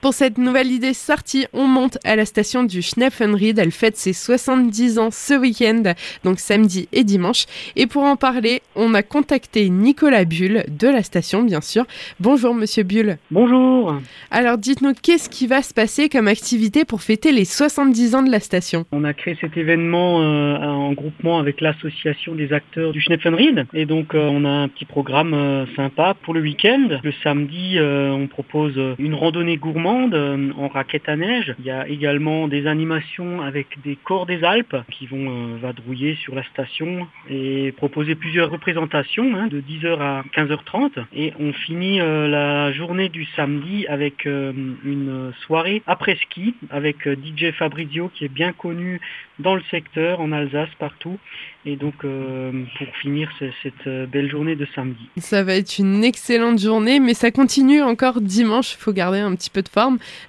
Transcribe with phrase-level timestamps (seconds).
[0.00, 3.58] Pour cette nouvelle idée sortie, on monte à la station du Schnepfenried.
[3.58, 5.82] Elle fête ses 70 ans ce week-end,
[6.22, 7.46] donc samedi et dimanche.
[7.74, 11.84] Et pour en parler, on a contacté Nicolas Bull de la station, bien sûr.
[12.20, 13.16] Bonjour, monsieur Bull.
[13.32, 14.00] Bonjour.
[14.30, 18.30] Alors, dites-nous, qu'est-ce qui va se passer comme activité pour fêter les 70 ans de
[18.30, 18.84] la station?
[18.92, 23.66] On a créé cet événement euh, en groupement avec l'association des acteurs du Schnepfenried.
[23.74, 27.00] Et donc, euh, on a un petit programme euh, sympa pour le week-end.
[27.02, 31.54] Le samedi, on propose une randonnée gourmande euh, en raquette à neige.
[31.58, 36.16] Il y a également des animations avec des corps des Alpes qui vont euh, vadrouiller
[36.16, 41.04] sur la station et proposer plusieurs représentations hein, de 10h à 15h30.
[41.14, 47.52] Et on finit euh, la journée du samedi avec une soirée après ski avec DJ
[47.52, 49.00] Fabrizio qui est bien connu
[49.38, 51.18] dans le secteur, en Alsace, partout.
[51.64, 53.30] Et donc, pour finir
[53.62, 55.08] cette belle journée de samedi.
[55.18, 58.74] Ça va être une excellente journée, mais ça continue encore dimanche.
[58.74, 59.68] Il faut garder un petit peu de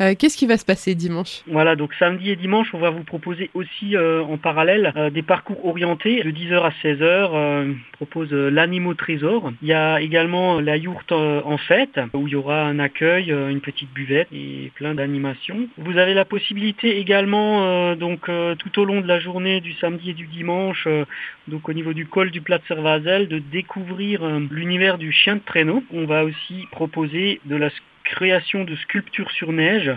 [0.00, 1.42] euh, qu'est-ce qui va se passer dimanche?
[1.46, 5.22] Voilà, donc samedi et dimanche, on va vous proposer aussi euh, en parallèle euh, des
[5.22, 7.30] parcours orientés de 10h à 16h.
[7.32, 9.52] on propose l'animo trésor.
[9.62, 13.60] Il y a également la yourte en fête où il y aura un accueil, une
[13.60, 15.68] petite buvette et plein d'animations.
[15.78, 20.14] Vous avez la possibilité également donc tout au long de la journée du samedi et
[20.14, 20.86] du dimanche,
[21.48, 25.82] donc au niveau du col du Plat Servazel, de découvrir l'univers du chien de traîneau.
[25.92, 27.70] On va aussi proposer de la
[28.06, 29.92] création de sculptures sur neige.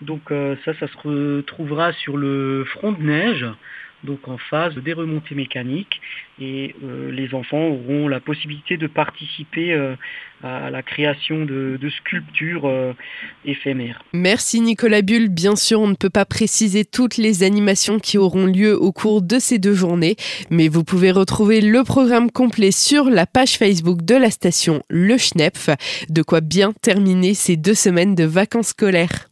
[0.00, 3.46] Donc euh, ça, ça se retrouvera sur le front de neige
[4.04, 6.00] donc en phase des remontées mécaniques
[6.40, 9.94] et euh, les enfants auront la possibilité de participer euh,
[10.42, 12.94] à la création de, sculptures euh,
[13.44, 14.02] éphémères.
[14.14, 15.28] Merci Nicolas Bull.
[15.28, 19.20] Bien sûr, on ne peut pas préciser toutes les animations qui auront lieu au cours
[19.20, 20.16] de ces deux journées,
[20.48, 25.18] mais vous pouvez retrouver le programme complet sur la page Facebook de la station Le
[25.18, 25.68] Schnepf,
[26.08, 29.28] de quoi bien terminer ces deux semaines de vacances scolaires.